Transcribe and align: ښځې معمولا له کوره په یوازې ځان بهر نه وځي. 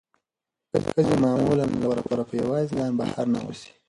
ښځې 0.91 1.15
معمولا 1.23 1.65
له 1.97 2.01
کوره 2.07 2.23
په 2.29 2.33
یوازې 2.41 2.69
ځان 2.77 2.91
بهر 2.99 3.25
نه 3.33 3.39
وځي. 3.45 3.69